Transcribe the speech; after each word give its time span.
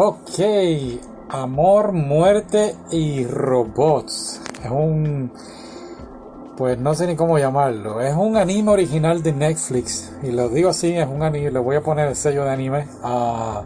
Ok, 0.00 0.38
Amor, 1.28 1.90
Muerte 1.90 2.76
y 2.92 3.24
Robots. 3.24 4.40
Es 4.62 4.70
un... 4.70 5.32
Pues 6.56 6.78
no 6.78 6.94
sé 6.94 7.08
ni 7.08 7.16
cómo 7.16 7.36
llamarlo. 7.36 8.00
Es 8.00 8.14
un 8.14 8.36
anime 8.36 8.70
original 8.70 9.24
de 9.24 9.32
Netflix. 9.32 10.12
Y 10.22 10.30
lo 10.30 10.50
digo 10.50 10.68
así, 10.68 10.92
es 10.92 11.08
un 11.08 11.24
anime. 11.24 11.50
Le 11.50 11.58
voy 11.58 11.74
a 11.74 11.80
poner 11.80 12.06
el 12.06 12.14
sello 12.14 12.44
de 12.44 12.50
anime. 12.50 12.86
Ah, 13.02 13.64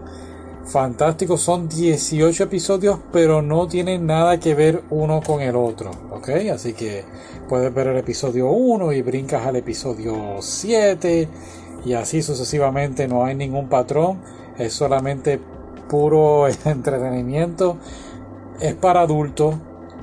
fantástico. 0.64 1.36
Son 1.36 1.68
18 1.68 2.44
episodios, 2.44 2.98
pero 3.12 3.42
no 3.42 3.68
tienen 3.68 4.06
nada 4.06 4.40
que 4.40 4.54
ver 4.54 4.84
uno 4.88 5.20
con 5.20 5.42
el 5.42 5.54
otro. 5.54 5.90
¿Ok? 6.12 6.30
Así 6.50 6.72
que 6.72 7.04
puedes 7.46 7.74
ver 7.74 7.88
el 7.88 7.98
episodio 7.98 8.48
1 8.48 8.90
y 8.94 9.02
brincas 9.02 9.46
al 9.46 9.56
episodio 9.56 10.38
7. 10.40 11.28
Y 11.84 11.92
así 11.92 12.22
sucesivamente. 12.22 13.06
No 13.06 13.22
hay 13.22 13.34
ningún 13.34 13.68
patrón. 13.68 14.22
Es 14.56 14.72
solamente 14.72 15.38
puro 15.92 16.48
entretenimiento. 16.64 17.76
Es 18.58 18.74
para 18.74 19.02
adultos. 19.02 19.56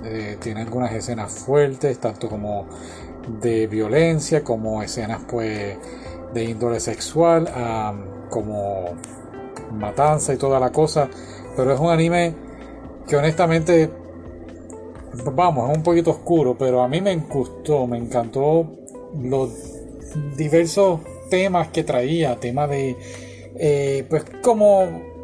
Eh, 0.05 0.38
tiene 0.39 0.61
algunas 0.61 0.93
escenas 0.93 1.31
fuertes, 1.31 1.99
tanto 1.99 2.30
como 2.30 2.67
de 3.41 3.67
violencia, 3.67 4.44
como 4.44 4.81
escenas 4.83 5.21
pues 5.27 5.77
de 6.33 6.44
índole 6.44 6.80
sexual, 6.80 7.49
como 8.30 8.85
matanza 9.71 10.33
y 10.33 10.38
toda 10.38 10.59
la 10.59 10.71
cosa. 10.71 11.09
Pero 11.57 11.73
es 11.73 11.80
un 11.80 11.89
anime 11.89 12.33
que 13.08 13.17
honestamente, 13.17 13.89
vamos, 15.33 15.71
es 15.71 15.77
un 15.77 15.83
poquito 15.83 16.11
oscuro, 16.11 16.55
pero 16.58 16.81
a 16.81 16.88
mí 16.88 17.02
me 17.02 17.16
gustó, 17.17 17.88
me 17.88 17.97
encantó 17.97 18.71
los 19.19 19.49
diversos 20.38 21.02
temas 21.30 21.69
que 21.69 21.83
traía, 21.83 22.39
temas 22.39 22.69
de, 22.69 22.95
eh, 23.55 24.05
pues 24.09 24.23
como 24.41 25.19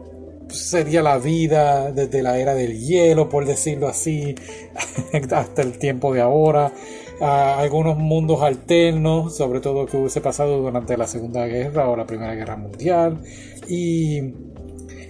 sería 0.55 1.01
la 1.01 1.17
vida 1.17 1.91
desde 1.91 2.21
la 2.21 2.37
era 2.39 2.53
del 2.55 2.79
hielo, 2.79 3.29
por 3.29 3.45
decirlo 3.45 3.87
así, 3.87 4.35
hasta 5.31 5.61
el 5.61 5.77
tiempo 5.77 6.13
de 6.13 6.21
ahora. 6.21 6.71
algunos 7.19 7.97
mundos 7.97 8.41
alternos, 8.41 9.35
sobre 9.35 9.59
todo 9.59 9.85
que 9.85 9.97
hubiese 9.97 10.21
pasado 10.21 10.61
durante 10.61 10.97
la 10.97 11.07
Segunda 11.07 11.45
Guerra 11.45 11.89
o 11.89 11.95
la 11.95 12.05
Primera 12.05 12.35
Guerra 12.35 12.57
Mundial. 12.57 13.21
Y, 13.67 14.33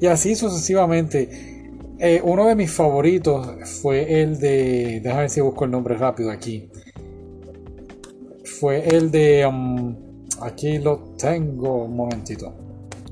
y 0.01 0.07
así 0.07 0.35
sucesivamente. 0.35 1.53
Eh, 1.97 2.21
uno 2.23 2.45
de 2.45 2.55
mis 2.55 2.71
favoritos 2.71 3.47
fue 3.81 4.21
el 4.21 4.37
de. 4.39 4.99
Déjame 5.01 5.21
ver 5.21 5.29
si 5.29 5.41
busco 5.41 5.65
el 5.65 5.71
nombre 5.71 5.95
rápido 5.95 6.29
aquí. 6.29 6.69
Fue 8.59 8.85
el 8.87 9.11
de. 9.11 9.45
Um, 9.45 9.95
aquí 10.41 10.77
lo 10.79 11.15
tengo. 11.17 11.85
Un 11.85 11.95
momentito. 11.95 12.53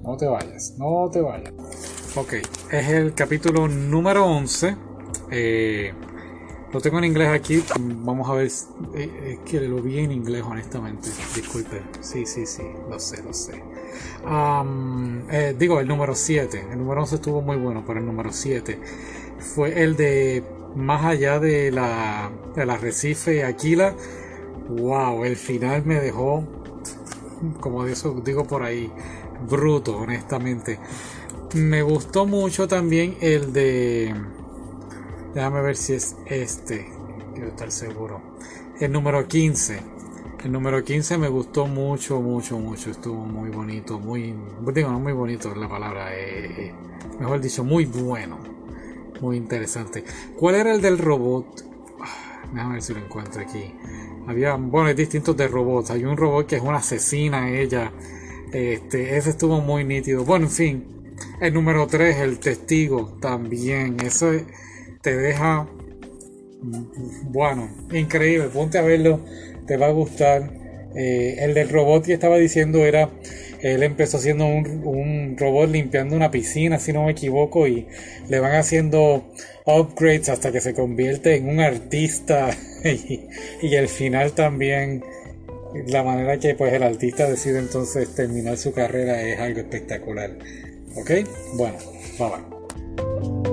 No 0.04 0.18
te 0.18 0.28
vayas, 0.28 0.76
no 0.78 1.10
te 1.10 1.22
vayas. 1.22 1.54
Ok, 2.16 2.34
es 2.70 2.90
el 2.90 3.16
capítulo 3.16 3.68
número 3.68 4.28
11. 4.28 4.78
Eh, 5.32 5.92
lo 6.72 6.80
tengo 6.80 7.00
en 7.00 7.06
inglés 7.06 7.30
aquí. 7.30 7.64
Vamos 7.80 8.30
a 8.30 8.34
ver. 8.34 8.52
Eh, 8.94 9.40
que 9.44 9.60
lo 9.62 9.82
vi 9.82 9.98
en 9.98 10.12
inglés, 10.12 10.44
honestamente. 10.48 11.10
Disculpe. 11.36 11.82
Sí, 12.02 12.28
sí, 12.28 12.46
sí. 12.46 12.62
Lo 12.88 13.00
sé, 13.00 13.24
lo 13.24 13.34
sé. 13.34 13.64
Eh, 15.32 15.56
digo, 15.58 15.80
el 15.80 15.88
número 15.88 16.14
7. 16.14 16.68
El 16.72 16.78
número 16.78 17.02
11 17.02 17.16
estuvo 17.16 17.42
muy 17.42 17.58
bueno, 17.58 17.84
pero 17.84 18.00
el 18.00 18.06
número 18.06 18.32
7 18.32 18.80
fue 19.40 19.82
el 19.82 19.96
de 19.96 20.44
Más 20.76 21.04
allá 21.06 21.40
de 21.40 21.72
la, 21.72 22.30
del 22.56 22.70
arrecife 22.70 23.44
Aquila. 23.44 23.96
Wow, 24.70 25.26
el 25.26 25.36
final 25.36 25.84
me 25.84 26.00
dejó, 26.00 26.44
como 27.60 27.86
digo 27.86 28.46
por 28.46 28.62
ahí, 28.62 28.92
bruto, 29.50 29.98
honestamente. 29.98 30.78
Me 31.54 31.84
gustó 31.84 32.26
mucho 32.26 32.68
también 32.68 33.16
el 33.22 33.54
de. 33.54 34.12
Déjame 35.36 35.62
ver 35.62 35.76
si 35.78 35.94
es 35.94 36.16
este. 36.26 36.90
Quiero 37.36 37.50
estar 37.50 37.72
seguro. 37.72 38.22
El 38.80 38.92
número 38.92 39.28
15. 39.28 39.80
El 40.44 40.52
número 40.52 40.84
15 40.84 41.20
me 41.20 41.28
gustó 41.28 41.68
mucho, 41.68 42.20
mucho, 42.22 42.58
mucho. 42.58 42.90
Estuvo 42.90 43.24
muy 43.24 43.52
bonito, 43.52 44.00
muy. 44.00 44.34
Digo, 44.74 44.90
no 44.90 45.00
muy 45.00 45.14
bonito 45.14 45.52
es 45.52 45.58
la 45.58 45.70
palabra. 45.70 46.16
Eh, 46.16 46.70
eh, 46.70 46.74
mejor 47.20 47.40
dicho, 47.40 47.64
muy 47.64 47.86
bueno. 47.86 48.40
Muy 49.22 49.38
interesante. 49.38 50.04
¿Cuál 50.36 50.56
era 50.56 50.74
el 50.74 50.82
del 50.82 50.98
robot? 50.98 51.66
Ah, 52.02 52.48
déjame 52.52 52.74
ver 52.74 52.82
si 52.82 52.94
lo 52.96 53.00
encuentro 53.00 53.42
aquí. 53.42 53.76
Había, 54.26 54.56
bueno, 54.56 54.88
hay 54.88 54.96
distintos 54.96 55.38
de 55.38 55.48
robots. 55.48 55.92
Hay 55.92 56.04
un 56.04 56.18
robot 56.18 56.48
que 56.48 56.56
es 56.56 56.64
una 56.64 56.78
asesina, 56.78 57.52
ella. 57.52 57.92
Este, 58.52 59.18
ese 59.18 59.30
estuvo 59.30 59.62
muy 59.62 59.84
nítido. 59.84 60.26
Bueno, 60.26 60.46
en 60.46 60.52
fin, 60.52 61.03
el 61.44 61.54
número 61.54 61.88
3, 61.88 62.20
el 62.20 62.40
testigo, 62.40 63.18
también. 63.22 63.98
Eso 64.00 64.32
te 65.02 65.16
deja, 65.18 65.68
bueno, 67.24 67.70
increíble. 67.92 68.48
Ponte 68.48 68.78
a 68.78 68.82
verlo, 68.82 69.20
te 69.68 69.76
va 69.76 69.88
a 69.88 69.92
gustar. 69.92 70.50
Eh, 70.96 71.38
el 71.40 71.54
del 71.54 71.70
robot 71.70 72.06
que 72.06 72.14
estaba 72.14 72.38
diciendo 72.38 72.86
era, 72.86 73.10
él 73.62 73.84
empezó 73.84 74.18
haciendo 74.18 74.46
un, 74.46 75.36
robot 75.38 75.70
limpiando 75.70 76.16
una 76.16 76.32
piscina, 76.32 76.80
si 76.80 76.94
no 76.94 77.06
me 77.06 77.12
equivoco, 77.12 77.68
y 77.68 77.88
le 78.30 78.40
van 78.40 78.56
haciendo 78.56 79.30
upgrades 79.66 80.30
hasta 80.30 80.52
que 80.52 80.62
se 80.62 80.74
convierte 80.74 81.36
en 81.36 81.50
un 81.50 81.60
artista. 81.60 82.52
y, 82.86 83.28
y 83.62 83.76
el 83.76 83.90
final 83.90 84.32
también 84.32 85.04
la 85.88 86.04
manera 86.04 86.38
que 86.38 86.56
pues 86.56 86.72
el 86.72 86.84
artista 86.84 87.28
decide 87.28 87.60
entonces 87.60 88.14
terminar 88.16 88.58
su 88.58 88.72
carrera 88.72 89.22
es 89.22 89.40
algo 89.40 89.60
espectacular. 89.60 90.32
¿Ok? 90.96 91.12
Bueno, 91.56 91.78
bye 92.18 92.30
bye. 92.30 93.53